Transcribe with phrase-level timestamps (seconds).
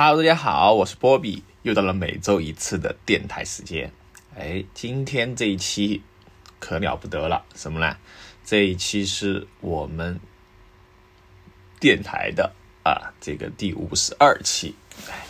[0.00, 3.90] Hello，大家好，我是波比，又到了每周一次的电台时间。
[4.36, 6.04] 哎，今天这一期
[6.60, 7.96] 可了不得了，什么呢？
[8.44, 10.20] 这一期是我们
[11.80, 12.52] 电台的
[12.84, 14.76] 啊，这个第五十二期，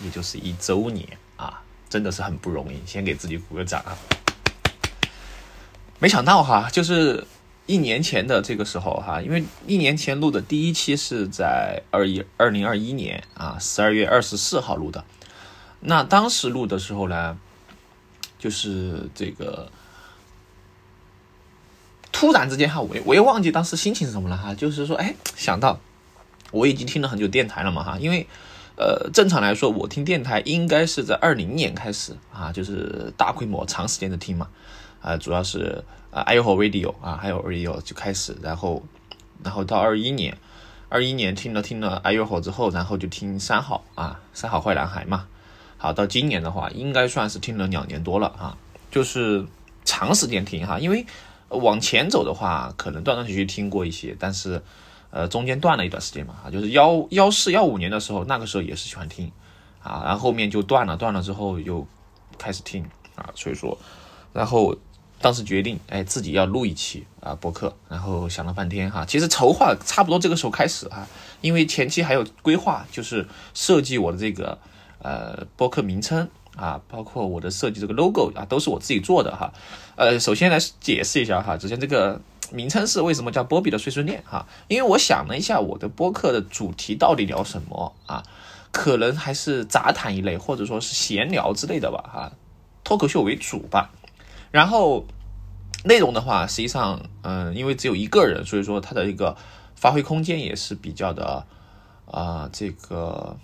[0.05, 3.97] 也就是一周年啊，真的是很不容易，先给自己鼓个掌啊！
[5.99, 7.27] 没想到哈，就是
[7.69, 15.05] 一年前的这个时候哈，因为一年前录的第一期是在二一二零二一年啊十二月二十四号录的，
[15.81, 17.39] 那当时录的时候呢，
[18.39, 19.71] 就是这个
[22.11, 25.79] 突然之间哈，我我也忘记当时心情是什么了哈，就是说哎想到
[26.51, 28.27] 我已经听了很久电台了嘛哈，因为
[28.79, 34.49] 呃正常来说我听电台应该是在二零年开始啊，就是大规模长时间的听嘛。
[35.01, 38.83] 啊，主要是啊，iHo Radio 啊，还有 Radio 就开始，然后，
[39.45, 40.37] 然后到二一年，
[40.89, 45.27] 二一年听了听了 iHo 之后，然后就听三好啊，三好坏男孩嘛。
[45.77, 48.57] 好，到今年的话，应该算是听了两年多了啊，
[48.91, 49.47] 就是
[49.85, 51.07] 长时间听哈，因为
[51.51, 54.61] 往前走的话，可能断断续续听过一些，但是
[55.11, 59.31] 呃，中间断了一段时间嘛，就是幺幺四幺五年的时候，那个时候也是喜欢听
[59.81, 61.87] 啊，然后后面就断了，断了之后又
[62.37, 63.79] 开始听啊，所以说，
[64.33, 64.77] 然后。
[65.21, 71.07] 当时决定，哎，自己要录一期啊播客，然后想了半天哈，其实筹划差不多这个时候开始哈，
[71.41, 74.59] 因为前期还有规划，就是设计我的这个
[75.01, 79.53] 呃播客名称啊，包括我的设计这个 logo 啊，都是我自己做的哈。
[79.97, 82.21] 呃，首先来解释一下哈，首先这个
[82.53, 88.23] 名称是为什么叫波比的碎碎念哈，因为我想了一下我的播客的主题到底聊什么啊，
[88.71, 92.33] 可能还是杂谈一类，或者说是闲聊之类的吧哈，
[92.85, 93.91] 脱口秀为主吧。
[94.51, 95.07] 然后
[95.85, 99.37] 内容的话，实际上，嗯，因为只有一个人，所以说他的一个
[99.77, 101.47] 发挥空间也是比较的
[102.07, 103.37] 啊，这个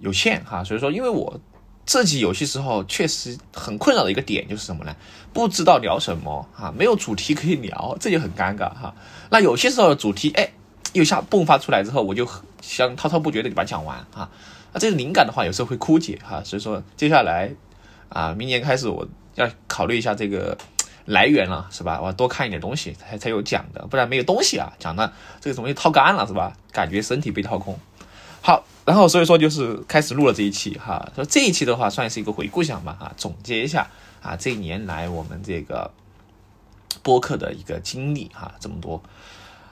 [0.00, 0.64] 有限哈。
[0.64, 1.38] 所以说，因为我
[1.86, 4.96] 自己有些时候确实很困扰的一个点就是什么呢？
[5.32, 8.94] 不知道聊什么哈，没有主题可以聊，这就很尴尬哈。
[9.30, 10.50] 那有些时候主题哎，
[10.94, 12.26] 一下迸发出来之后，我就
[12.60, 14.28] 想滔滔不绝的把它讲完啊。
[14.72, 16.42] 那这个灵感的话，有时候会枯竭哈。
[16.42, 17.52] 所以说，接下来
[18.08, 19.06] 啊，明年开始我。
[19.38, 20.58] 要考虑一下这个
[21.06, 22.00] 来源了，是吧？
[22.02, 25.10] 我要多看一点东西才才有讲的，不然没有东西啊，讲的
[25.40, 26.52] 这个东西掏干了，是吧？
[26.72, 27.78] 感觉身体被掏空。
[28.42, 33.88] 好，然后所以说就是开始录了这一期哈，说这一期的话算是一个回顾项吧，哈，总结一下
[34.20, 35.90] 啊，这一年来我们这个
[37.02, 39.02] 播客的一个经历哈，这么多。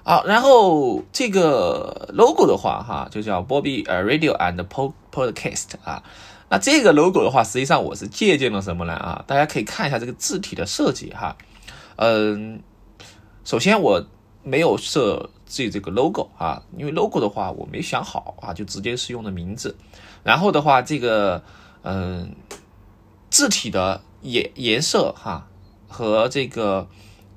[0.04, 4.64] 好，然后这个 logo 的话哈，就叫 Bobby 呃 Radio and
[5.12, 6.02] Podcast 啊。
[6.48, 8.92] 那这个 logo 的话，实际上我是借鉴了什么呢？
[8.94, 11.36] 啊，大家可以看一下这个字体的设计哈。
[11.96, 12.62] 嗯，
[13.44, 14.06] 首先我
[14.44, 19.76] 没有设置这个 logo 啊，因为 logo 的话我没想好啊，就直接是用的名字。
[20.22, 21.42] 然后的话，这个
[21.82, 22.36] 嗯
[23.28, 25.48] 字体的颜颜色哈
[25.88, 26.86] 和这个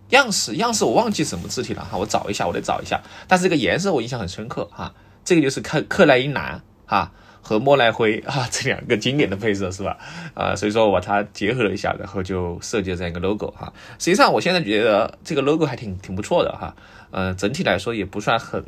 [0.09, 3.02] 样式样式我忘记什么字体了哈，我找一下，我得找一下。
[3.28, 4.94] 但是这个颜色我印象很深刻哈，
[5.25, 7.12] 这个就是克克莱因蓝哈。
[7.41, 9.97] 和莫奈灰啊， 这两个经典的配色是吧？
[10.33, 13.72] 啊，所以说我把它结合了一下，然后就设计了这样一个 logo 哈。
[13.97, 16.75] 实际上，我现在觉得这个 logo 还挺挺不错的哈。
[17.11, 18.63] 呃，整体来说也不算很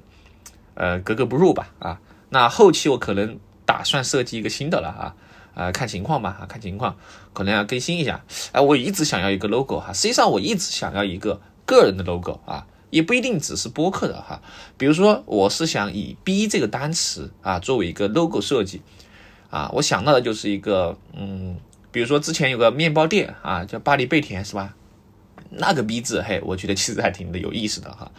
[0.74, 2.00] 呃格格不入吧啊。
[2.30, 5.16] 那后期我可能打算设计一个新的了啊，
[5.54, 6.96] 啊，看情况吧啊，看情况，
[7.34, 8.24] 可能要更新一下。
[8.52, 12.66] 哎，我一直想要一个 logo 哈，实际上我一直想要一个个人的 logo 啊。
[12.92, 14.42] 也不一定只是播客的哈，
[14.78, 18.82] 比如说我是想以 “B” 这个单词啊作为一个 logo 设计
[19.50, 21.56] 啊，我想到的就是一个嗯，
[21.92, 24.76] 比如说之前有个面包店啊，叫巴黎贝甜是吧？
[25.52, 28.12] 那个 “B” 字，嘿，我觉得其实还挺的有意思的哈。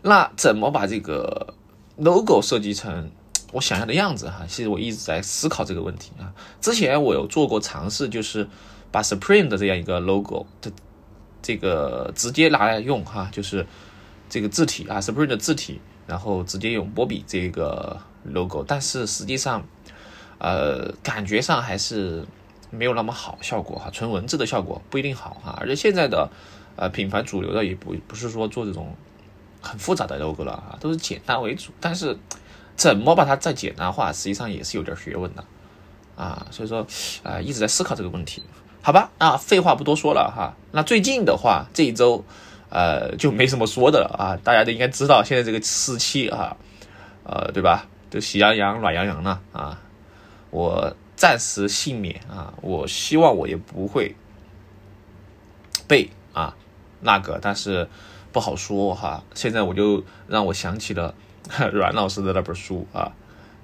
[0.00, 1.54] 那怎么把这个
[1.96, 3.10] logo 设计成
[3.52, 4.46] 我想要的样子哈？
[4.48, 6.32] 其实我一直在思考这个问题啊。
[6.62, 8.48] 之前我有做过尝试，就是
[8.90, 10.72] 把 Supreme 的这样一个 logo 的
[11.42, 13.66] 这个直接拿来用哈，就是。
[14.28, 19.64] 这个字体啊，Supreme 的字体，然后直接用波比这个 logo，但是实际上，
[20.38, 22.26] 呃，感觉上还是
[22.70, 25.56] 没有那么好效果哈，纯文字的效果不一定好哈。
[25.60, 26.28] 而且现在的
[26.74, 28.96] 呃品牌主流的也不不是说做这种
[29.60, 31.70] 很复杂的 logo 了啊，都是简单为主。
[31.80, 32.18] 但是
[32.74, 35.44] 怎么把它再简单化，实际上也是有点学问的
[36.16, 36.46] 啊。
[36.50, 36.84] 所以说
[37.22, 38.42] 啊，一直在思考这个问题。
[38.82, 40.56] 好吧，啊，废话不多说了哈。
[40.72, 42.24] 那最近的话，这一周。
[42.74, 44.36] 呃，就没什么说的了啊！
[44.42, 46.56] 大家都应该知道，现在这个时期啊，
[47.22, 47.86] 呃，对吧？
[48.10, 49.80] 都喜羊羊、暖洋洋了啊！
[50.50, 52.52] 我暂时幸免啊！
[52.62, 54.16] 我希望我也不会
[55.86, 56.56] 被啊
[57.00, 57.88] 那个，但是
[58.32, 59.22] 不好说哈。
[59.34, 61.14] 现在我就让我想起了
[61.72, 63.12] 阮老师的那本书啊，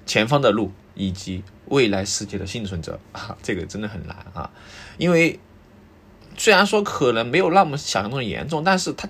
[0.09, 4.49] 《前方的路》以及未来世界的幸存者啊，这个真的很难啊，
[4.97, 5.37] 因为
[6.41, 9.07] 虽然说可能没有那么想象中的严重，但是他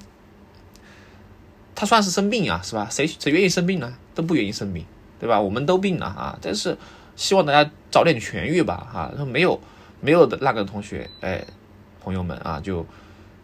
[1.74, 2.90] 他算是生病啊，是吧？
[2.92, 3.94] 谁谁愿意生病呢？
[4.14, 4.86] 都不愿意生病，
[5.18, 5.40] 对吧？
[5.40, 6.78] 我们都病了啊，但是
[7.16, 9.58] 希望大家早点痊愈吧，哈，没有
[10.02, 11.46] 没有的那个同学，哎，
[12.02, 12.86] 朋友们啊，就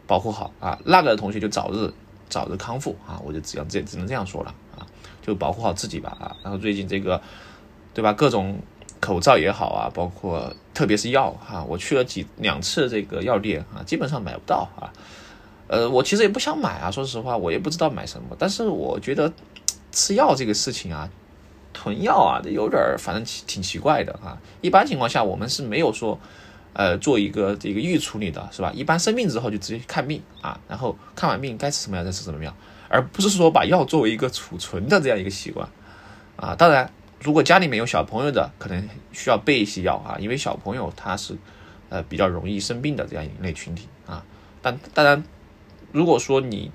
[0.05, 1.93] 保护好啊，那个同学就早日
[2.27, 4.83] 早日康复啊，我就只要这只能这样说了啊，
[5.21, 7.21] 就保护好自己吧啊，然后最近这个。
[7.93, 8.13] 对吧？
[8.13, 8.59] 各种
[8.99, 14.91] 口罩也好啊，包括特别是药哈，我去了几两次这个药店啊，基本上买不到啊。
[15.67, 18.35] 呃，我其实也不想买啊，说实话，我也不知道买什么。
[18.39, 19.31] 但是我觉得
[19.91, 21.09] 吃药这个事情啊，
[21.73, 24.37] 囤药啊，这有点反正挺奇怪的啊。
[24.61, 26.17] 一般情况下，我们是没有说
[26.71, 28.71] 呃做一个这个预处理的，是吧？
[28.73, 32.55] 一般生病之后就直接看病啊，然后看完病该吃什么药再吃什么药，
[32.87, 35.67] 而不是说把药作为一个储存的这样一个习惯
[36.37, 36.55] 啊。
[36.55, 36.89] 当然。
[37.19, 41.35] 如果家里面有小朋友的，可能需要备一些药啊，因为小朋友他是，
[41.89, 44.23] 呃，比较容易生病的这样一类群体啊。
[44.61, 45.23] 但当然，
[45.91, 46.71] 如果说你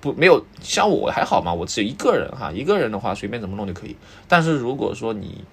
[0.00, 3.96] 不没有像我还好嘛，我只有一个人哈，一个人的话随便怎么弄就可以。
[4.28, 5.44] 但是如果说你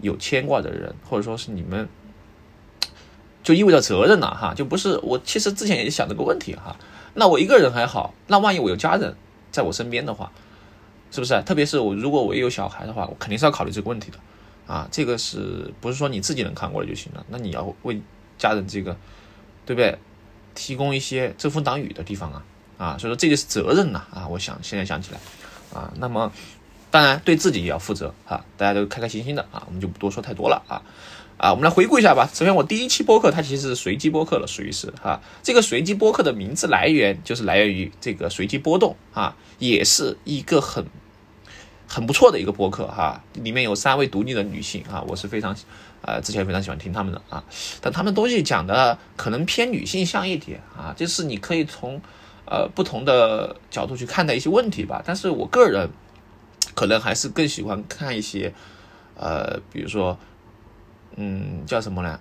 [0.00, 1.88] 有牵挂的人，或者说是你们，
[3.42, 6.76] 就意味着责任了哈，就不是我其实之前也想这个问题哈。
[7.14, 9.16] 那我一个人还好，那万一我有家人
[9.50, 10.30] 在我身边的话。
[11.10, 11.42] 是不是？
[11.42, 14.18] 特别是我，如果我也有小孩的话，我肯定是要考虑这个问题的，
[14.72, 17.24] 啊，这个是不是说你自己能看过来就行了？
[17.28, 18.00] 那你要为
[18.38, 18.96] 家人这个，
[19.66, 19.98] 对不对？
[20.54, 22.44] 提供一些遮风挡雨的地方啊，
[22.76, 25.20] 啊，所以说这个是责任呐，啊，我想现在想起来，
[25.72, 26.32] 啊，那么
[26.90, 30.82] 当然对自己也要负责啊，大家都开开心心的啊，我们就不多说太多了啊。
[31.36, 32.28] 啊，我们来回顾一下吧。
[32.34, 35.18] 首先，我第一期播客它其实是随机播客了，属于是哈。
[35.42, 40.84] 这个随机播客的名字来源就是来源于这个随机波动啊，也是一个很
[41.92, 43.20] 很不错的一个播客哈。
[43.34, 45.56] 里面有三位独立的女性啊，我是非常
[46.02, 47.42] 呃之前非常喜欢听他们的啊。
[47.80, 52.00] 但他们东西讲的可能偏女性向一点啊，就是你可以从
[52.46, 55.02] 呃不同的角度去看待一些问题吧。
[55.04, 55.90] 但是我个人
[56.76, 58.54] 可能还是更喜欢看一些
[59.16, 60.16] 呃，比如说。
[61.16, 62.18] 嗯，叫什么呢？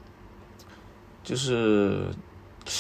[1.24, 2.08] 就是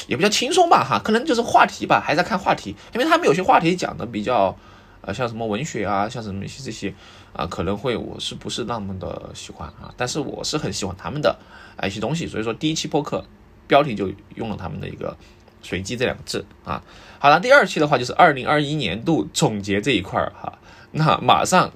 [0.07, 4.57] 也比较轻松吧，哈，可能就是话题吧，还在看话题，因为他们有些话题讲的比较，
[5.01, 6.93] 呃，像什么文学啊，像什么一些这些
[7.33, 9.93] 啊，可能会我是不是那么的喜欢啊？
[9.97, 11.37] 但是我是很喜欢他们的
[11.77, 13.23] 啊一些东西，所以说第一期播客
[13.67, 15.15] 标题就用了他们的一个
[15.61, 16.83] “随机”这两个字啊。
[17.19, 20.59] 好了，第二期的话就是二零二一年度总结这一块儿哈，
[20.91, 21.71] 那马上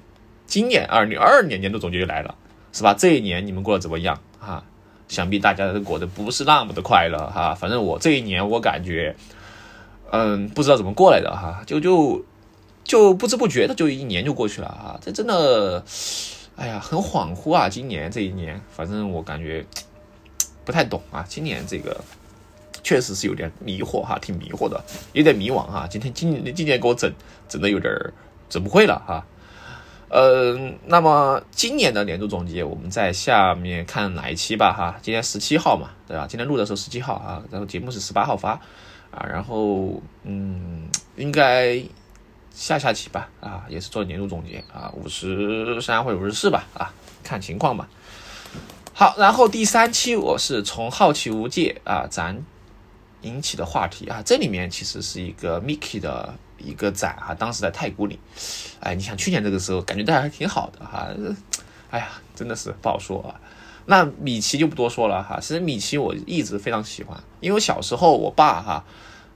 [0.46, 2.34] 今年二零二二年年度总结就来了。
[2.76, 2.92] 是吧？
[2.92, 4.64] 这一年你们过得怎么样啊？
[5.06, 7.54] 想必大家都过得不是那么的快乐哈。
[7.54, 9.14] 反正我这一年我感觉，
[10.10, 12.24] 嗯，不知道怎么过来的哈，就就
[12.84, 15.00] 就不知不觉的就一年就过去了啊。
[15.02, 15.82] 这真的，
[16.54, 17.68] 哎呀，很恍惚啊。
[17.68, 19.66] 今年这一年，反正我感觉
[20.64, 21.24] 不太懂啊。
[21.28, 22.00] 今年这个
[22.82, 24.80] 确实是有点迷惑哈，挺迷惑的，
[25.14, 25.86] 有点迷惘哈。
[25.90, 27.12] 今天今今年给我整
[27.48, 27.92] 整的有点
[28.48, 29.26] 整不会了哈。
[30.10, 34.96] 嗯，那么今年的年度总结，我们在下面看哪一期吧哈。
[35.02, 36.24] 今天十七号嘛，对吧？
[36.28, 38.52] 今天录的时候十七号啊，然后节目是十八号发
[39.10, 41.82] 啊，然后嗯，应该
[42.54, 47.88] 下下期吧啊，也是做年度总结啊，五十三或者五十四吧啊，看情况吧。
[48.92, 52.40] 好，然后第三期我是从好奇无界啊咱
[53.22, 56.34] 引起的话题啊，这里面其实是一个 Miki 的。
[56.56, 58.18] 一个展啊，当时在太古里，
[58.80, 61.08] 哎，你想去年这个时候感觉大家还挺好的哈，
[61.90, 63.38] 哎呀，真的是不好说啊。
[63.84, 68.84] 那米奇就不多说了哈，其实米奇我一直非常喜欢，因为小时候我爸哈，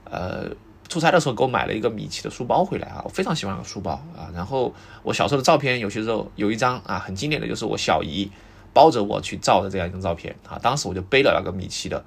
[0.04, 0.48] 呃，
[0.88, 4.30] 出差的时候给我买了一个米奇的书包回来啊，我非常喜欢那个书包啊。
[4.34, 8.30] 然后我小时候的照片，有些时候有一张啊，很经典的就是我小姨
[8.72, 12.04] 包着我去照的这样一张照片啊，当时我就背了那个米奇的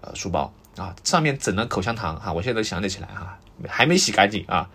[0.00, 3.38] 呃书包啊，上面整了口香糖哈，我现在都想得起来哈。
[3.68, 4.68] 还没洗干净啊，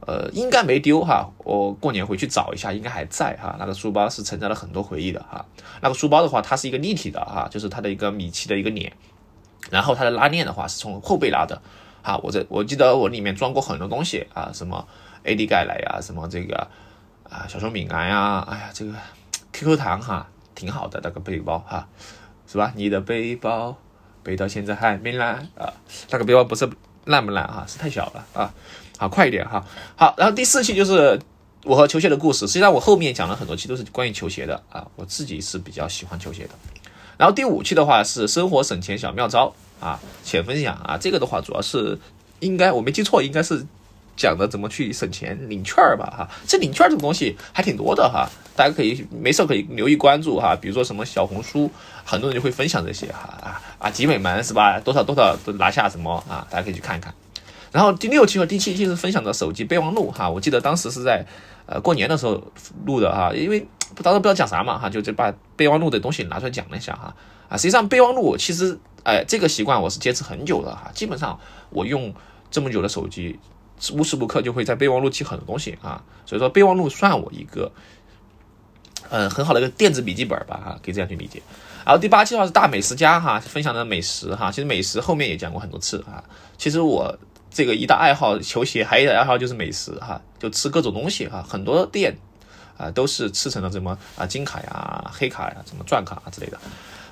[0.00, 1.30] 呃，应该没丢哈。
[1.44, 3.54] 我过年回去找一下，应该还在哈。
[3.60, 5.46] 那个书包是承载了很多回忆的哈。
[5.80, 8.92] 那个书包的话，它是一个立体的哈，就是它的一个米奇的一个脸，
[9.70, 11.62] 然后它的拉链的话是从后背拉的
[12.08, 12.18] 啊。
[12.22, 14.86] 我这我记得我里面装过很多东西啊，什么
[15.24, 16.56] AD 钙奶呀，什么这个
[17.28, 18.92] 啊小熊饼干呀，哎呀这个
[19.52, 21.86] QQ 糖哈，挺好的那个背包哈，
[22.46, 22.72] 是吧？
[22.74, 23.76] 你的背包
[24.22, 25.72] 背到现在还没烂啊？
[26.10, 26.68] 那个背包不是。
[27.04, 27.64] 烂不烂哈？
[27.66, 28.52] 是太小了啊！
[28.98, 29.64] 好，快一点哈。
[29.96, 31.18] 好，然后第四期就是
[31.64, 32.40] 我和球鞋的故事。
[32.40, 36.50] 实际上我后面讲了很多期都是关于球鞋的啊，我自己是比较喜欢球鞋的。
[37.16, 40.98] 然后第五期的话是生活省钱小妙招啊，浅分享啊。
[41.00, 41.98] 这个的话主要是
[42.40, 43.64] 应该我没记错，应该是
[44.16, 51.70] 讲的怎么去省钱领券儿吧哈，这领券儿这个东西还挺多的哈，大家可以没事可以留意关注哈，比如说什么小红书，
[52.04, 54.80] 很多人就会分享这些哈啊啊集美门是吧？
[54.80, 56.46] 多少多少都拿下什么啊？
[56.50, 57.14] 大家可以去看一看。
[57.70, 61.24] 然后第六期和第七期是分享的手机备忘录哈，我记得当时是在
[61.66, 62.42] 呃过年的时候
[62.86, 63.64] 录的哈，因为
[64.02, 67.14] 当时不知道讲啥嘛哈，就就把备忘录的东西拿出来讲了一下哈
[67.48, 72.14] 啊，实际上备忘录其实哎这个习惯我是坚持很久的哈，基本上我用
[72.50, 73.38] 这么久的手机。
[73.92, 77.70] 无时无刻就会在备忘录记很多东西啊，所以说备忘录算我一个，
[79.08, 81.40] 嗯，很好的一个电子笔记本吧，哈，可以这样去理解。
[81.86, 86.24] 然后第八期的话是大美食家哈，分享的美食哈，其实美食后面也讲过很多次啊。
[86.56, 87.16] 其实我
[87.52, 92.16] 这个一大爱好球鞋，还有一大爱好就是美食哈，就吃各种东西哈，很多店
[92.76, 96.58] 啊都是吃成了什么啊金卡呀、黑卡呀、什么钻卡之类的。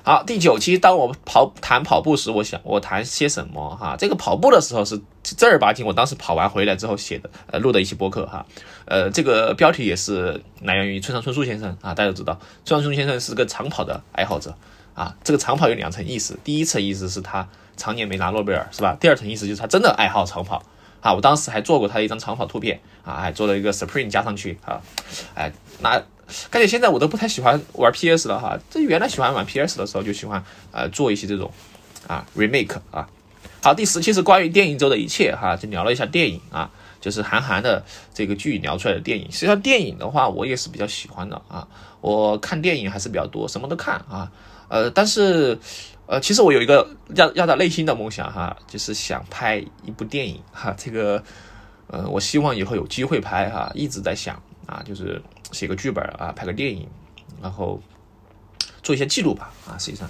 [0.07, 3.97] 好，第九期，当我跑谈跑步时，我想我谈些什么哈？
[3.99, 8.45] 这个跑步的时候是正儿八经，我当时跑完回来之后写的，呃，录的一期播客哈。
[8.85, 14.55] 呃，这个标题也是来源于村上春树先生啊，大家都知道，村上春树先生是个长跑的爱好者
[14.93, 15.13] 啊。
[15.25, 17.45] 这个长跑有两层意思，第一层意思是他
[17.75, 18.95] 常年没拿诺贝尔是吧？
[18.97, 20.63] 第二层意思就是他真的爱好长跑
[21.01, 21.13] 啊。
[21.13, 24.81] 我当时还做过他的一张长跑图片啊，还做了一个 Supreme 加上去啊，
[25.35, 26.03] 哎，那。
[26.49, 31.49] 感觉现在我都不太喜欢玩 PS 了哈，这原来喜欢玩 PS 的时候就喜欢呃做一些这种
[32.05, 33.07] 啊 remake 啊。
[33.63, 37.81] 好，第十期是关于电影周的一切哈，就聊了一下电影啊，就是韩寒的
[38.13, 39.31] 这个剧聊出来的电影。
[39.31, 41.65] 实际上电影的话，我也是比较喜欢的啊，
[42.01, 44.29] 我看电影还是比较多，什么都看啊。
[44.67, 45.57] 呃，但是
[46.07, 51.23] 呃，其实我有一个压压在内心的梦想哈，就是想拍一部电影哈，这个
[51.87, 55.21] 呃，我希望以后有机会拍哈，一直在想啊，就是。
[55.53, 56.85] 写个剧本啊，拍个电影，
[57.41, 57.81] 然后
[58.83, 60.05] 做一些记录吧啊，实际上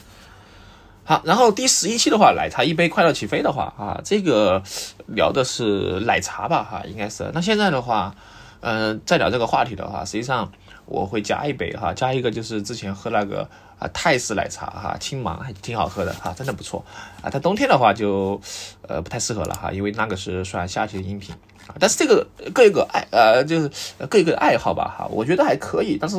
[1.03, 1.21] 好。
[1.23, 4.63] 然后第十一期的话，奶茶一杯，快乐起飞的话啊，这个
[5.05, 7.29] 聊的是奶茶吧哈，应该是。
[7.35, 8.15] 那现在的话，
[8.61, 10.51] 嗯，再聊这个话题的话，实际上
[10.87, 16.83] 我会加一杯哈，加一个就是之前喝那个啊泰式奶茶哈，青芒还挺好喝的哈，真的不错
[17.21, 17.29] 啊。
[17.29, 18.41] 它冬天的话就
[18.87, 21.35] 呃不太适合了哈，因为那个是算夏季的饮品
[21.67, 21.75] 啊。
[21.79, 23.69] 但是这个各一个爱，呃，就是
[24.09, 25.97] 各一个爱好吧，哈，我觉得还可以。
[25.99, 26.15] 但是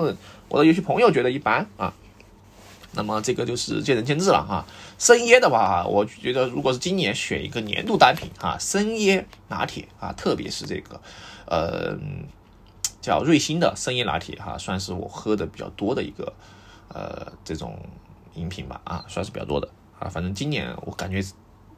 [0.48, 1.92] 我的有些朋友觉得一般啊，
[2.92, 4.66] 那么这个就是见仁见智了哈。
[4.98, 11.00] 生椰的话，我觉得如果是今年选一个年度单品哈，生椰拿铁啊，特别是这个，
[11.46, 11.96] 呃，
[13.00, 16.32] 叫瑞幸的生椰拿铁哈，算是我喝的比较多的一个，
[16.88, 17.78] 呃，这种
[18.34, 20.08] 饮品吧，啊，算是比较多的啊。
[20.08, 21.22] 反正今年我感觉。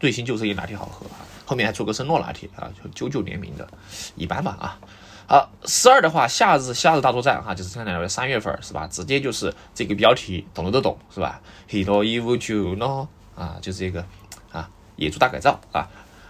[0.00, 3.68] 瑞幸就是一拿铁好喝啊，后面还出个生诺拿铁啊，就九九联名的，
[4.16, 4.78] 一般吧啊。
[5.26, 8.86] 好，十二的话，夏日夏日大作战哈，就是现在三月份是吧？
[8.86, 14.02] 直接就是这个标题，懂的都懂是吧？Hero Evil Juno 啊，就是这个
[14.50, 15.86] 啊，野猪大改造啊。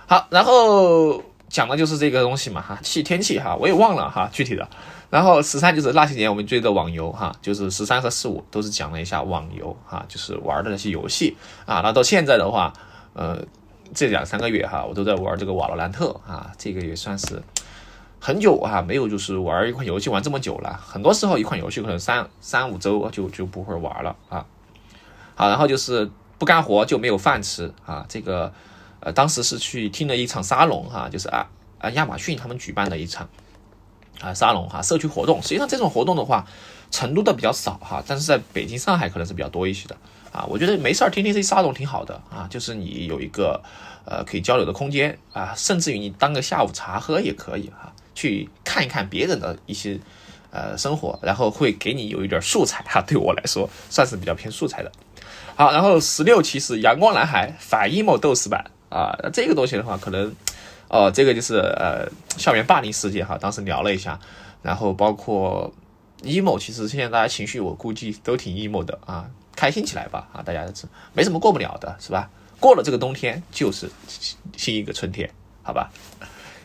[0.08, 4.66] 好，然后讲的就是这个东西嘛哈，气天气哈，我也忘了哈具体的。
[5.10, 11.82] 然后十三就是那些年我们追的网游哈，就是十三和十五都是讲了一下网游哈，就是玩的那些游戏啊。
[11.82, 12.72] 那到现在的话，
[13.12, 13.44] 呃。
[13.92, 17.42] 这两三个月哈，我都在玩这个瓦罗兰特啊，这个也算是
[18.20, 20.78] 很久哈，没有就是玩一款游戏玩这么久了。
[20.80, 24.46] 很多时候一款游戏可能三三五周就就不会玩了啊。
[25.34, 28.06] 好，然后就是不干活就没有饭吃啊。
[28.08, 28.52] 这个
[29.00, 33.28] 呃，当时是去听了一场沙龙哈，就是啊啊亚马逊他们举办的一场
[34.20, 35.40] 啊沙龙哈，社区活动。
[35.42, 36.46] 实际上这种活动的话，
[36.90, 39.96] 成都的比较少哈，但是在北京、上海可能是比较多一些的。
[40.32, 43.60] 啊，我觉得没事儿听听这沙龙挺好的啊，就是你有一个
[44.04, 49.98] 呃可以交流的空间啊，甚至于你当个下午茶喝也可以哈，去看一看别人的一些
[50.52, 53.02] 呃生活，然后会给你有一点素材哈。
[53.08, 54.92] 对我来说算是比较偏素材的。
[55.56, 60.30] 好，然后十六期是阳光男孩反 emo 斗士版啊，那这个东西的话可能
[60.88, 62.06] 哦，这个就是呃
[62.36, 64.20] 校园霸凌事件哈，当时聊了一下，
[64.60, 65.72] 然后包括
[66.22, 69.30] emo，其实现在大家情绪我估计都挺 emo 的啊。
[69.56, 70.40] 开心起来吧啊！
[70.42, 72.30] 大家是没什么过不了的，是吧？
[72.58, 73.90] 过了这个冬天就是
[74.56, 75.28] 新一个春天，
[75.62, 75.90] 好吧？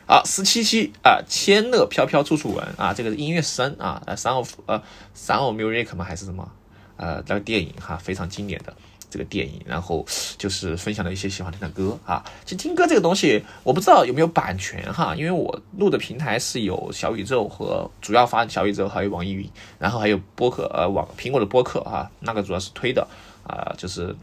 [0.07, 4.81] 好，十七期啊，千乐飘飘处处闻啊，这个音乐声啊，呃，sound 呃
[5.13, 6.05] ，Sound Music 吗？
[6.05, 6.49] 还是什么？
[6.95, 8.73] 呃，那个电影哈，非常经典的。
[9.15, 10.05] 这个电影，然后
[10.37, 12.21] 就是分享了一些喜欢听的歌啊。
[12.43, 23.07] 其实听歌这个东西，我不知道有没有版权哈，因为我录的平台是有小宇宙和主要发小宇宙，还有网易云，然后还有播客呃网苹果的播客哈，那个主要是推的
[23.47, 24.13] 啊，就是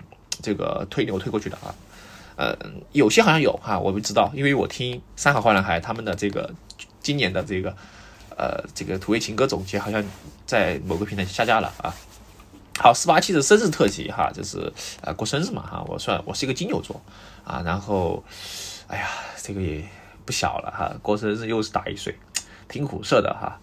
[0.43, 1.75] 这个推流推过去的啊。
[2.37, 2.55] 呃，
[2.93, 6.53] 有些好像有哈，我不知道，因为我听三好坏男孩他们的这个
[7.01, 7.75] 今年的这个
[8.37, 10.05] 呃这个土味情歌总结，好像
[10.45, 11.95] 在某个平台下架了啊。
[12.79, 17.01] 好，十八期的生日特辑哈，就是呃过生日嘛哈，我算我是一个金牛座
[17.45, 18.25] 啊，然后
[18.89, 19.09] 哎呀，
[19.41, 19.85] 这个也
[20.25, 22.17] 不小了哈，过生日又是大一岁，
[22.69, 23.61] 挺苦涩的哈，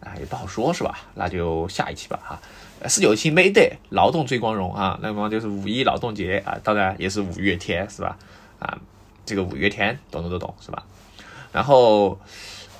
[0.00, 0.98] 啊也不好说是吧？
[1.14, 2.40] 那就下一期吧哈。
[2.88, 8.18] 四九七 May Day 劳动最光荣啊，那么就是五一劳动节啊，当然也是五月天是吧？
[8.58, 8.76] 啊，
[9.24, 10.84] 这个五月天懂懂都懂是吧？
[11.52, 12.18] 然后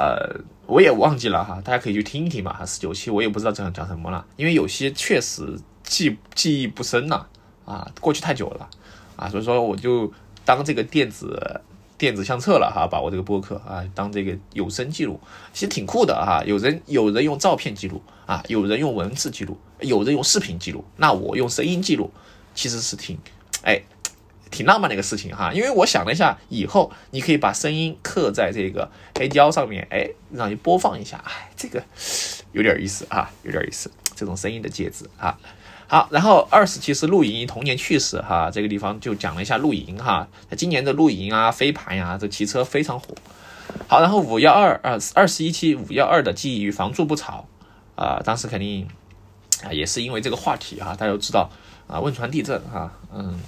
[0.02, 2.66] 呃我也忘记了哈，大家可以去听一听吧哈。
[2.66, 7.28] 四九七我也不知道这讲什么了，因为有些确实记记忆不深了
[7.64, 8.68] 啊，过去太久了
[9.16, 10.12] 啊，所以说我就
[10.44, 11.60] 当这个电子。
[11.98, 15.20] 电子相册了哈，把我这个播客啊当这个有声记录，
[15.52, 16.42] 其实挺酷的哈。
[16.44, 22.10] 有人有人用照片记录啊，有人用文字记录，有人用视频记录，那我用声音记录，
[22.56, 23.16] 其实是挺
[23.62, 23.80] 哎
[24.52, 25.52] 挺浪漫的一个事情哈。
[25.52, 31.82] 因为我想了一下，以后你可以把声音刻在这个黑胶上面，哎，让你播放一下，哎，这个
[32.52, 35.36] 有点意思啊，有点意思，这种声音的介质啊。
[35.88, 40.28] 好，然后二十期是露营童年趣事哈，这个地方就讲了一下露营哈。
[40.56, 43.08] 今年的露营啊、飞盘呀、这骑车非常火。
[43.88, 47.46] 好，然后五幺二二二十一期五幺二的记忆与房住不炒
[47.94, 48.88] 啊，当时肯定
[49.64, 51.50] 啊也是因为这个话题哈，大家都知道
[51.88, 53.38] 啊汶川地震哈，嗯。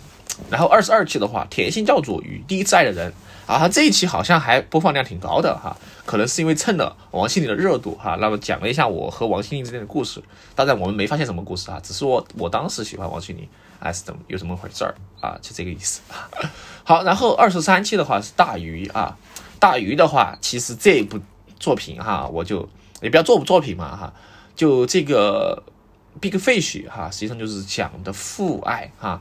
[0.51, 3.13] 然后二十二期的话，甜心教主与第一次爱的人
[3.47, 5.77] 啊，这一期好像还播放量挺高的哈，
[6.07, 8.17] 可能是因为蹭了王心凌的热度哈。
[8.21, 10.23] 那么讲了一下我和王心凌之间的故事，
[10.55, 13.47] 当然我们没发现什么故事啊，只是我我当时喜欢王心凌，
[13.79, 16.01] 还是怎么有什么回事儿啊，就这个意思。
[16.85, 19.17] 好，然后二十三期的话是大鱼啊，
[19.61, 21.21] 大鱼的话其实这部
[21.61, 22.69] 作品哈，我就
[23.03, 24.13] 也不要作不作品嘛哈，
[24.57, 25.63] 就这个
[26.21, 29.21] Big Fish 哈，实际上就是讲的父爱哈。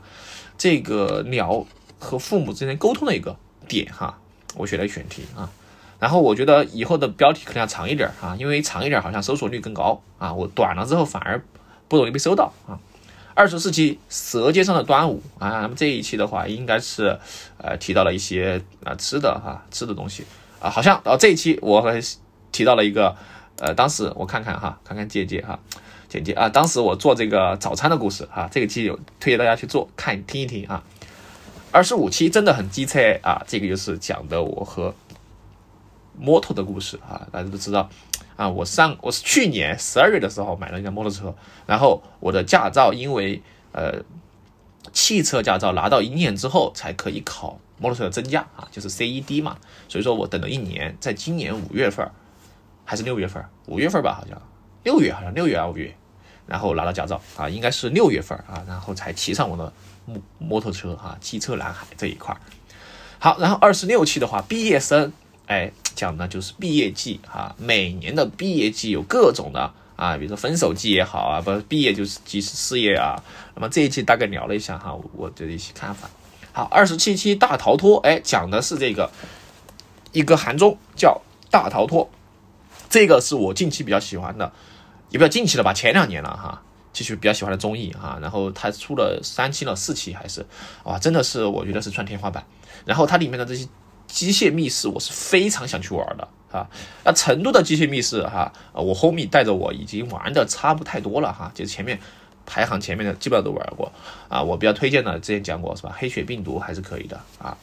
[0.56, 1.66] 这个鸟
[1.98, 4.18] 和父母之间沟通的一个点哈，
[4.56, 5.50] 我选了选题啊，
[5.98, 11.42] 然后我觉得以后的标题可能要长一点啊，因为长一点好像搜索率更高啊，我短了之后反而
[11.88, 12.78] 不容易被搜到啊。
[13.34, 17.18] 二十四期《舌尖上的端午》啊，那么这一期的话应该是
[17.58, 20.24] 呃提到了一些啊吃的哈吃的东西
[20.60, 22.00] 啊，好像啊这一期我还
[22.52, 23.16] 提到了一个
[23.58, 25.58] 呃，当时我看看哈，看看姐姐哈。
[26.14, 30.84] 简介啊，当时我做这个早餐的故事啊，这个期有推荐大家去做看听一听啊。
[31.72, 34.94] 二十五期真的很机车啊，这个就是讲的我和
[36.16, 37.90] 摩托的故事啊，大家都知道
[38.36, 41.34] 啊，我上我是去年十二月的时候买了一辆摩托车，
[41.66, 43.94] 然后我的驾照因为呃
[44.92, 49.56] 汽车驾照拿到一年之后才可以考摩托车的真驾啊，就是 CED 嘛，
[49.88, 52.08] 所以说我等了一年，在今年五月份
[52.84, 54.40] 还是六月份，五月份吧好像
[54.84, 55.92] 六月好像六月啊五月。
[56.46, 59.72] 然后拿到驾照啊，应该是六月份啊，然后才骑上我的
[60.04, 62.36] 摩摩托车啊，机车南海这一块。
[63.18, 65.12] 好，然后二十六期的话，毕业生，
[65.46, 73.16] 哎，讲的就是毕业季啊，每年的毕业季有各种的啊，比如说分手季也好啊，不毕业就是即是事业啊。
[73.54, 76.10] 那么这一期大概聊了一下哈，我的一些看法。
[76.52, 79.10] 好，二十七期大逃脱，哎，讲的是这个
[80.12, 82.10] 一个韩综叫大逃脱，
[82.90, 84.52] 这个是我近期比较喜欢的。
[85.14, 86.60] 也比较近期了吧，前两年了哈，
[86.92, 90.44] 继续比较喜欢的综艺哈，然后它出了三期了，四期还是
[90.82, 92.44] 哇，真的是我觉得是穿天花板。
[92.84, 93.64] 然后它里面的这些
[94.08, 96.68] 机械密室，我是非常想去玩的啊。
[97.04, 101.96] 那成都的机械密室哈，我 homie 带着我已经玩的差不太多了哈，就是前面
[102.44, 103.92] 排行前面的基本上都玩过
[104.28, 104.42] 啊。
[104.42, 105.94] 我比较推荐的，之前讲过是吧？
[105.96, 107.56] 黑血病毒还是可以的啊。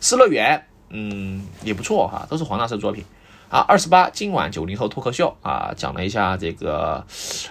[0.00, 3.04] 失乐园嗯也不错哈，都是黄大师作品。
[3.54, 7.06] 啊，二十八，今晚九零后脱口秀啊，讲了一下这个，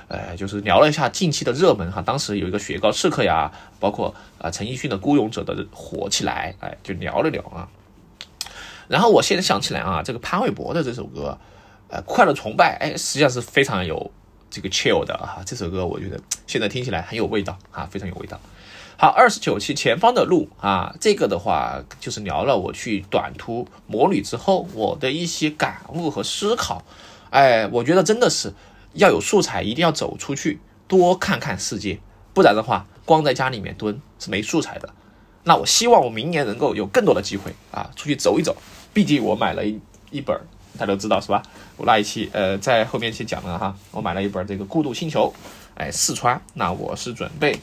[0.09, 2.01] 呃，就是聊了一下近期的热门哈。
[2.01, 7.69] 当时有一个雪糕刺客呀，包括啊陈奕迅的孤勇者的火起来，哎，就聊了聊啊。
[8.89, 11.37] 然后我现在想起来啊，这个潘玮柏的这首歌，
[11.87, 14.11] 呃，快乐崇拜，哎，实际上是非常有
[14.49, 15.41] 这个 chill 的啊。
[15.45, 18.37] 这首歌我觉得现在听起来很有味道啊，非常有味道。
[19.03, 26.81] 好，二十九期前方的路啊，这个的话就是聊了我去短途摩旅之后我的一些感悟和思考。
[27.29, 28.53] 哎，我觉得真的是
[28.93, 31.99] 要有素材，一定要走出去，多看看世界，
[32.33, 34.87] 不然的话，光在家里面蹲是没素材的。
[35.43, 38.55] 那我希望我明年能够有更多的机会啊，出去走一走。
[38.93, 39.77] 毕竟我买了一
[40.11, 40.33] 一本，
[40.77, 41.43] 大家都知道是吧？
[41.75, 45.27] 我那一期呃在后面去讲了哈，我买了一本这个《孤独星球》，
[45.75, 47.59] 哎，四川，那我是准备。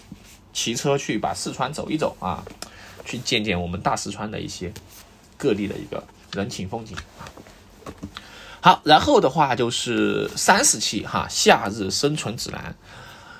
[0.52, 2.44] 骑车去把四川走一走啊，
[3.04, 4.72] 去见见我们大四川的一些
[5.36, 7.24] 各地的一个人情风景啊。
[8.60, 12.74] 好，然后的话就是三十期哈，夏日生存指南。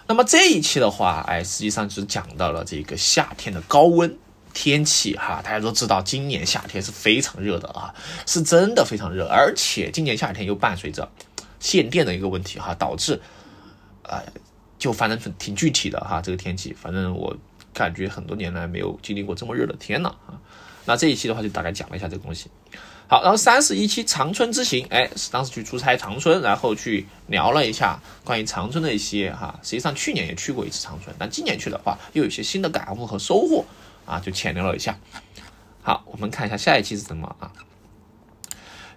[0.07, 4.17] 那么这一期的话，哎，实际上是讲到了这个夏天的高温
[4.55, 5.43] 天气哈。
[5.45, 7.95] 大家都知道，今年夏天是非常热的啊，
[8.27, 11.11] 是真的非常热，而且今年夏天又伴随着
[11.59, 13.21] 限电的一个问题哈，导致
[14.05, 14.23] 呃。
[14.81, 17.37] 就反正挺具体的哈，这个天气，反正我
[17.73, 20.35] 感觉很多年来没有经历过这么热的天了啊。
[20.87, 22.51] 那这一期的话就大概讲了一下这个东西。
[23.07, 33.65] 好，然后三十一期长春之行，哎，是当时去出差长春，然后去聊了一下关于长春的一些哈，实际上去年也去过一次长春，但今年去的话又有一些新的感悟和收获
[34.07, 34.99] 啊，就浅聊了一下。
[35.83, 37.53] 好，我们看一下下一期是什么啊？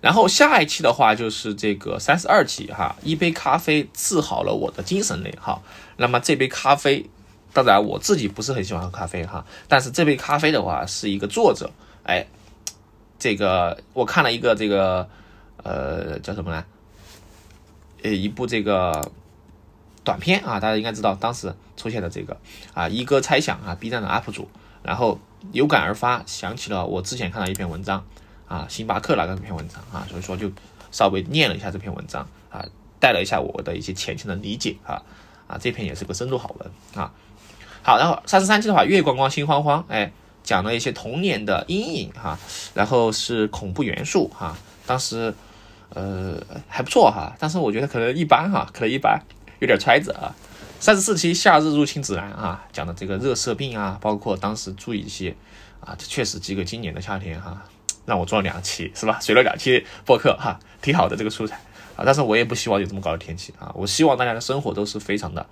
[0.04, 5.64] 然后下一期的话就是这个三十二期哈，一杯咖啡治好了我的精神内耗。
[5.96, 7.10] 那么这杯咖啡，
[7.54, 11.72] 当然我自己不是很喜欢喝咖啡哈，但是这杯咖啡的话是一个作者，
[12.04, 12.28] 哎。
[13.20, 15.08] 这个我看了一个这个
[15.64, 16.66] 呃叫什么呢？
[18.02, 19.12] 呃，一部这个
[20.04, 22.36] 短片啊，大家应该知道，当时出现的这个
[22.74, 24.50] 啊一哥猜想啊，B 站的 UP 主，
[24.82, 25.18] 然后
[25.54, 28.06] 有感而发，想起了我之前看到一篇文章
[28.54, 30.52] 啊，星巴克那个篇文章啊，所以说就
[30.92, 32.64] 稍微念了一下这篇文章啊，
[33.00, 35.02] 带了一下我的一些浅浅的理解啊
[35.48, 37.12] 啊，这篇也是个深度好文啊。
[37.82, 40.12] 好，然后三十三期的话，月光光心慌慌，哎。
[40.44, 42.38] 讲了一些童年的阴影哈，
[42.74, 45.34] 然后是恐怖元素哈，当时
[45.88, 46.38] 呃
[46.68, 49.18] 还不错哈，但是我觉得可能一般哈，可能一般，
[49.62, 50.36] 有点揣子啊。
[50.82, 55.34] 三十四期夏日入侵指南啊，讲的这个热射病啊，包括当时注意一些
[55.80, 57.64] 啊，这确实几个今年的夏天哈，
[58.06, 59.20] 让我做了两期是吧？
[59.22, 61.56] 水了两期播客哈，挺好的这个素材
[61.96, 65.46] 啊，但是我也不希望有这么高的天气啊，我希望大家的生活都是非常的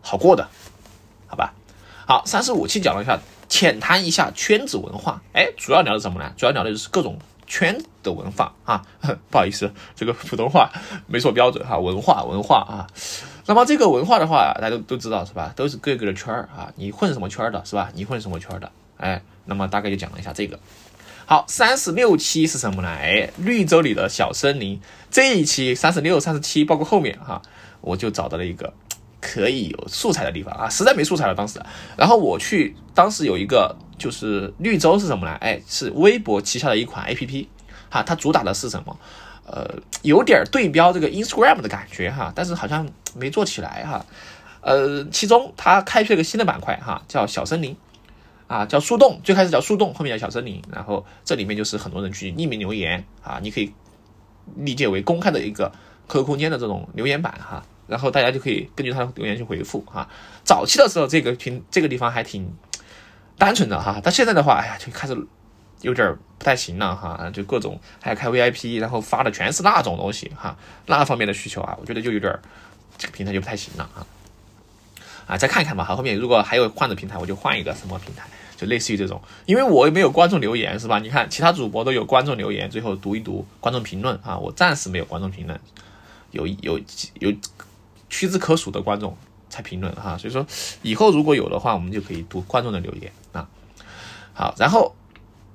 [0.00, 0.48] 好过的，
[1.26, 1.52] 好吧？
[2.06, 5.20] 好，三十五期讲了一下，浅谈一下圈子文化。
[5.32, 6.32] 哎，主要聊的什么呢？
[6.36, 8.86] 主要聊的就是各种圈的文化啊。
[9.28, 10.70] 不好意思，这个普通话
[11.08, 11.76] 没说标准哈。
[11.76, 12.86] 文化，文化啊。
[13.46, 15.52] 那么这个文化的话，大家都都知道是吧？
[15.56, 16.72] 都是各个的圈儿啊。
[16.76, 17.90] 你混什么圈的，是吧？
[17.94, 18.70] 你混什么圈的？
[18.98, 20.58] 哎，那么大概就讲了一下这个。
[21.24, 22.88] 好，三十六期是什么呢？
[22.88, 24.80] 哎，绿洲里的小森林。
[25.10, 27.40] 这一期三十六、三十七，包括后面哈，
[27.80, 28.72] 我就找到了一个。
[29.18, 31.60] 可以有素材的地方啊，实在没素材了当时。
[31.96, 35.32] 然后我去，当时有一个就是绿洲是什么呢？
[35.40, 37.48] 哎，是微博旗下的一款 A P P，
[37.90, 38.96] 哈，它主打的是什么？
[39.46, 39.68] 呃，
[40.02, 44.06] 有点对标这个 Instagram 的感觉哈，但是好像没做起来哈。
[44.60, 47.76] 呃，其中它开辟了一个新的板块哈，叫小森林，
[48.46, 50.62] 啊，叫树洞，最开始叫树洞，后面叫小森林。
[50.72, 53.72] 然后这里面就是很多人去匿名留言啊，你可以
[54.56, 55.72] 理解为公开的一个
[56.08, 57.64] QQ 空间的这种留言板哈。
[57.86, 60.08] 然后大家就可以根据他的留言去回复哈。
[60.44, 62.52] 早期的时候，这个群这个地方还挺
[63.38, 65.16] 单纯的哈，但现在的话，哎呀，就开始
[65.82, 70.56] 有点不太行了哈，就各种还要开 VIP，然后发的全是那种东西哈，
[70.86, 72.36] 那方面的需求啊，我觉得就有点
[72.98, 74.06] 这个平台就不太行了啊。
[75.28, 78.24] 啊，再看看吧，好，后面如果还有换的平台，我就换一个什么平台，
[78.56, 80.98] 就类似于这种，因为我也没有观众留言是吧？
[80.98, 85.60] 你看其他主播都有观众留言，最后读一读观众评论啊，我暂时没有观众评论，
[86.32, 86.80] 有有
[87.20, 87.32] 有。
[88.08, 89.16] 屈指可数的观众
[89.50, 90.46] 才评论哈，所以说
[90.82, 93.48] 以后如果有的话，我们就可以读观众的留言啊。
[94.32, 94.94] 好，然后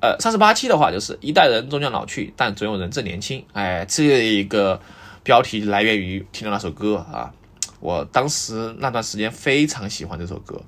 [0.02, 3.46] 呃，三十八期的话就是一代人终将老去，但总有人正年轻。
[3.54, 4.82] 哎，这一个
[5.24, 7.34] 标题来源于听了那首歌啊，
[7.80, 10.62] 我当时那段时间非常喜欢这首歌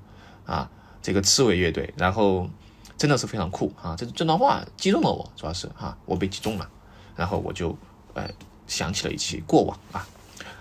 [0.46, 0.70] 啊，
[1.04, 2.48] 这个刺猬乐队，然后
[2.96, 6.66] 真的是非常酷啊，这这段话击中了我，主要是哈，我被击中了，
[7.14, 7.76] 然后我就
[8.14, 8.26] 呃
[8.66, 10.08] 想起了一期过往啊。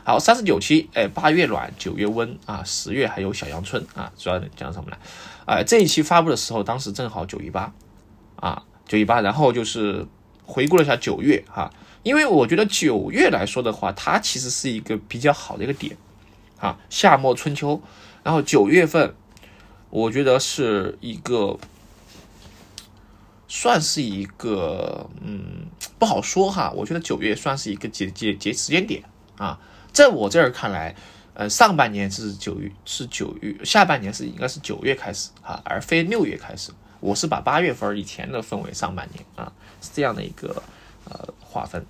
[0.04, 4.98] 好，三十九期，哎，八月暖，九月温啊，十月还有小阳春啊，主要讲什么呢？
[5.46, 7.74] 哎，这一期发布的时候，当时正好九一八
[8.36, 10.06] 啊，九一八，然后就是
[10.46, 11.72] 回顾了一下九月哈，
[12.04, 15.96] 因为我觉得九月来说的话，它其实是一个比较好的一个点
[16.60, 17.82] 啊，夏末春秋，
[18.24, 19.16] 然后九月份，
[19.94, 21.56] 我觉得是一个
[23.48, 25.68] 算是一个嗯
[26.00, 29.04] 不好说哈，我觉得九月算是一个节节节时间点
[29.38, 29.60] 啊。
[29.92, 30.96] 在我这儿看来，
[31.36, 36.72] 呃，上半年是九月，是九月，下半年是应该是九月开始啊，而非六月开始。
[37.00, 40.64] 我是把八月份以前的分为上半年啊，是这样的一个
[41.06, 41.86] 呃划分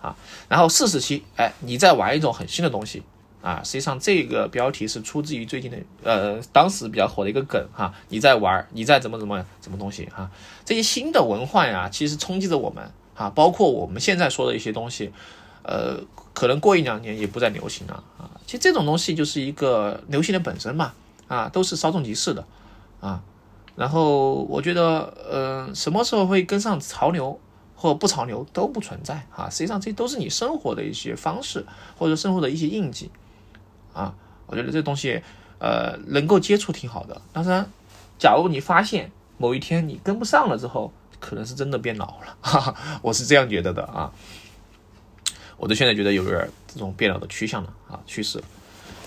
[0.00, 0.16] 啊。
[0.48, 3.02] 然后四十期，哎，你在玩一种很新的东西
[3.42, 3.62] 啊。
[3.64, 7.92] 实际上这个标题是出自于最近的呃当时比较火的一个梗哈。
[8.08, 10.30] 你在玩，你在怎么怎么什么东西哈？
[10.64, 15.12] 这些新的文化呀，其实冲击着我们啊，包括我们现在说的一些东西。
[15.62, 16.00] 呃，
[16.32, 18.30] 可能过一两年也不再流行了啊。
[18.46, 20.94] 其实这种东西就是一个流行的本身嘛，
[21.28, 22.46] 啊，都是稍纵即逝的
[22.98, 23.22] 啊。
[23.76, 27.38] 然后我觉得，呃，什么时候会跟上潮流
[27.76, 29.50] 或不潮流都不存在啊。
[29.50, 31.66] 实际上，这都是你生活的一些方式
[31.98, 33.10] 或者生活的一些印记
[33.92, 34.14] 啊。
[34.46, 35.22] 我觉得这东西，
[35.58, 37.22] 呃，能够接触挺好的。
[37.32, 37.70] 当然，
[38.18, 44.12] 假如你发现某一天你跟不上了之后，可能是真的变老了， 哈哈，我是这样觉得的啊。
[45.56, 48.42] 我都现在觉得有点这种变老的趋向了啊趋势。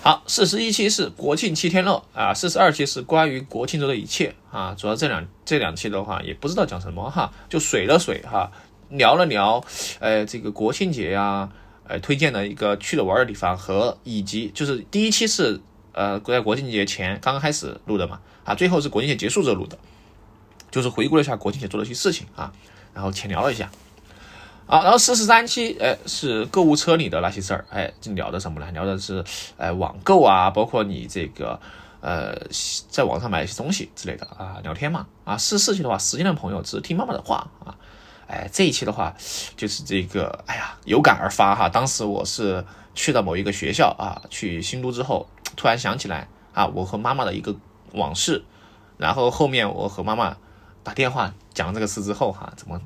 [0.01, 4.75] 好，四十一期是国庆七天乐啊，四十二期是关于国庆中的一切啊。
[4.77, 8.51] 主要这两这两期的话，也不知道讲什么哈，就水了水哈，
[8.89, 9.63] 聊了聊，
[9.99, 11.49] 呃，这个国庆节呀，
[11.87, 15.59] 呃，推荐的一个去了玩的地方和以及就是第一期是
[15.91, 19.77] 呃在国庆节前刚刚开始录的嘛啊，最后是国庆节结束之后录的，
[20.71, 22.51] 就是回顾了一下国庆节做的一些事情啊，
[22.93, 23.69] 然后浅聊了一下。
[24.65, 28.71] 啊，然后四十三期，哎，是购物车里的那些事儿，哎，这聊的什么呢？
[28.71, 29.21] 聊的是，
[29.57, 31.59] 哎，网购啊，包括你这个，
[31.99, 32.33] 呃，
[32.89, 35.05] 在网上买一些东西之类的啊，聊天嘛。
[35.25, 37.75] 啊，四十四期的话，时间的朋友只是听妈妈的话啊，
[38.27, 39.13] 哎，这一期的话，
[39.55, 41.69] 就是这个，哎呀，有感而发哈。
[41.69, 42.63] 当时我是
[42.95, 47.55] 去到某一个学校啊，去新都之后，突然想起来啊，我和妈妈的一个
[47.93, 48.43] 往事，
[48.97, 50.35] 然后后面我和妈妈
[50.83, 52.81] 打电话讲这个事之后哈，怎么？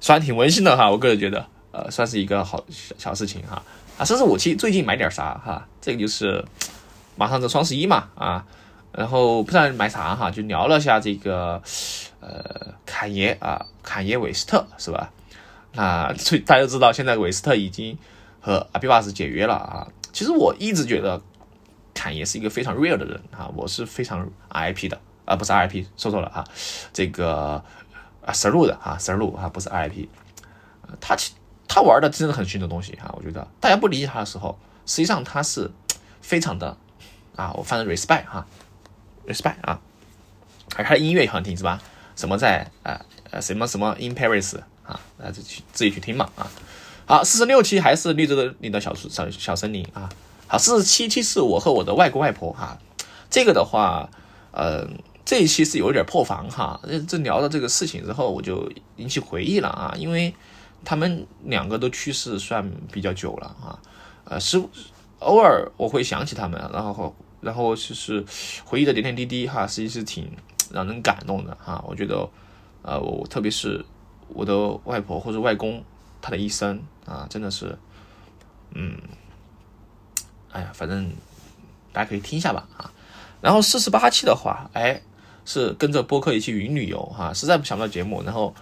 [0.00, 3.62] 算挺温馨的哈，我个人觉得，呃，算是一个好小小事情哈。
[3.98, 6.42] 啊，甚至我其实最近买点啥哈，这个就是
[7.16, 8.46] 马上这双十一嘛啊，
[8.92, 11.62] 然后不知道买啥哈，就聊了下这个
[12.20, 15.10] 呃侃爷啊，侃爷韦斯特是吧？
[15.72, 17.96] 那 所以大家都知道，现在韦斯特已经
[18.40, 19.88] 和阿比巴斯解约了啊。
[20.12, 21.20] 其实我一直觉得
[21.94, 26.44] 侃爷是一个非常 real 的人啊，我是非常 RIP 的啊，不是 RIP 说错了哈，
[26.92, 27.62] 这个。
[28.22, 30.06] 啊，十路的啊，十路啊，不是 RIP，
[31.00, 31.32] 他其
[31.66, 35.70] 他玩的真的很新的东西哈，我觉得大家不理解他的时候，实际上他是
[36.20, 36.76] 非常的
[37.34, 38.46] 啊，我反正 respect 哈
[39.30, 39.80] ，respect 啊，
[40.76, 41.80] 而他的音乐也很听是吧？
[42.16, 46.50] 什么在啊呃什么什么 in Paris 啊，那就去自己去听嘛啊。
[47.06, 50.08] 好，四十六期还是绿洲的你的小小小森林啊。
[50.46, 52.78] 好，四十七期是我和我的外公外婆哈，
[53.30, 54.10] 这个的话，
[54.52, 54.98] 嗯。
[55.22, 60.34] 这一期是有点破防哈，这聊到这个事情之后，我就引起回忆了啊，因为
[60.84, 63.78] 他们两个都去世算比较久了啊，
[64.24, 64.60] 呃，是
[65.20, 68.24] 偶尔我会想起他们，然后然后就是
[68.64, 70.30] 回忆的点点滴滴哈，实际是挺
[70.72, 71.84] 让人感动的哈。
[71.86, 72.28] 我觉得，
[72.82, 73.84] 呃，我特别是
[74.28, 75.84] 我的外婆或者外公，
[76.20, 77.78] 他的一生啊，真的是，
[78.74, 78.96] 嗯，
[80.52, 81.10] 哎呀，反正
[81.92, 82.92] 大家可以听一下吧啊。
[83.40, 85.02] 然后四十八期的话，哎。
[85.46, 88.54] 是跟着播客一起云旅游哈，实在不想到节目，然后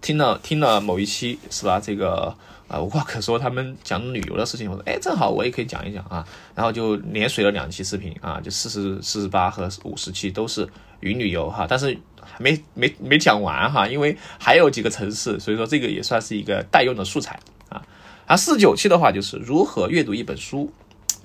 [0.00, 1.80] 听了听了某一期是吧？
[1.80, 2.34] 这个
[2.68, 10.68] 啊无话可说，他们讲旅游的事情，我说哎，正好我也可以讲一讲啊，然后就连随了两期视频啊，就四十四十八和五十期都是
[11.00, 17.82] 云旅游哈，但是还没没没讲完哈，因为还有几个城市，所以说这个也算是一个待用的素材啊。
[18.26, 20.72] 啊，四九期的话就是如何阅读一本书。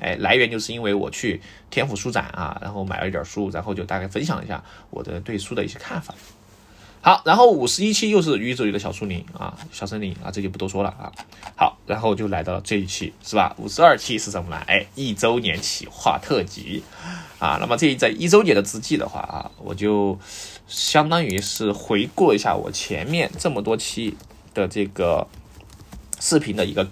[0.01, 6.15] 哎，来源就是因为我去天府书展啊，然后买了一点书，然后就大概分享一下我的对书的一些看法。
[7.01, 11.11] 好，然后五十一期又是宇宙里的小树林啊，小森林啊，这就不多说了啊。
[11.55, 13.55] 好，然后就来到了这一期是吧？
[13.57, 14.61] 五十二期是什么呢？
[14.67, 16.83] 哎，一周年企划特辑
[17.39, 17.57] 啊。
[17.59, 20.19] 那么这在一周年的之际的话啊，我就
[20.67, 24.17] 相当于是回顾一下我前面这么多期
[24.53, 25.27] 的这个
[26.19, 26.87] 视频的一个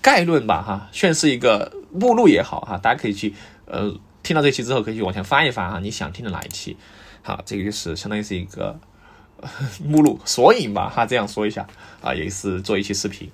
[0.00, 1.72] 概论吧哈，算是一个。
[1.90, 3.32] 目录也好哈，大家可以去
[3.64, 3.90] 呃
[4.22, 6.76] 听到这期之后可以去往前翻一翻哈，你想听的哪一期？
[7.22, 8.78] 好，这个就是相当于是一个
[9.84, 11.66] 目录索引吧哈，这样说一下
[12.02, 13.30] 啊，也是做一期视频。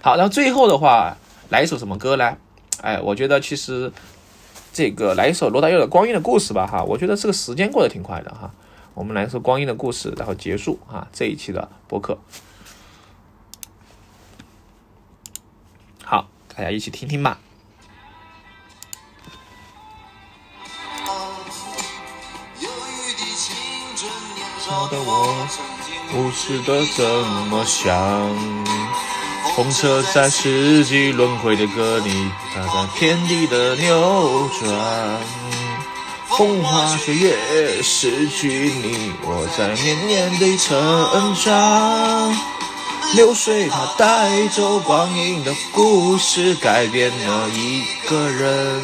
[0.00, 1.16] 好，然后最后的话
[1.48, 2.36] 来一首什么歌呢？
[2.80, 3.92] 哎，我觉得其实
[4.72, 8.52] 这个来一首罗大佑的《光阴的故事》吧哈，我觉得这个时间过得挺快的哈。
[8.94, 12.18] 我们来一首《光阴的故事》，然后结束啊这一期的播客。
[16.04, 17.38] 好，大家一起听听吧。
[24.90, 25.34] 的我，
[26.14, 27.04] 无知的怎
[27.48, 27.88] 么想？
[29.56, 35.20] 风车在四季轮回的歌里，它在天地的扭转。
[36.36, 42.36] 风花雪月，失去你，我在年年的成长。
[43.14, 48.82] 流水它带走光阴的故事，改变了一个人。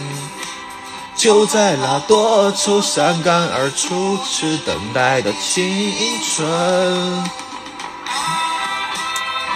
[1.24, 7.24] 就在那多愁善感而初次等待的青春，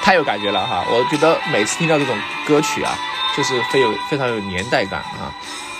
[0.03, 0.83] 太有感觉了哈！
[0.89, 2.97] 我觉得每次听到这种歌曲啊，
[3.37, 5.29] 就是非有非常有年代感啊。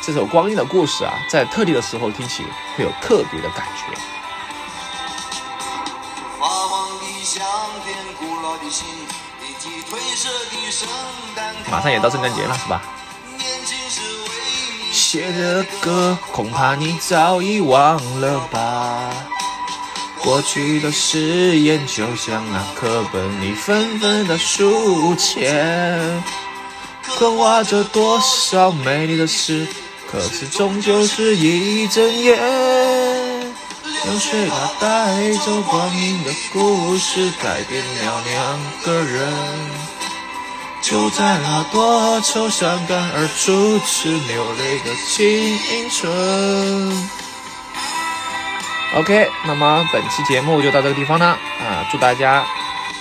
[0.03, 2.45] 这首《光阴的故事》啊，在特定的时候听起
[2.77, 3.97] 会有特别的感觉。
[11.71, 12.83] 马上也到圣诞节了，是吧？
[15.11, 19.11] 写的歌，恐怕你早已忘了吧。
[20.21, 26.23] 过去的誓言，就像那课本里纷纷的书签，
[27.07, 29.67] 刻画着多少美丽的诗，
[30.13, 32.37] 可是终究是一阵烟，
[34.05, 39.33] 流水它带走光阴的故事，改变了两个人。
[40.89, 47.09] 就在那多愁善感而初次流泪的青春。
[48.97, 51.87] OK，那么本期节目就到这个地方了啊！
[51.93, 52.43] 祝大家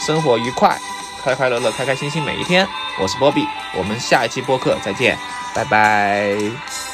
[0.06, 0.78] 生活愉快，
[1.24, 2.68] 快快乐乐，开开心心每一天。
[3.00, 5.18] 我是波比，我们下一期播客再见，
[5.56, 6.87] 拜拜。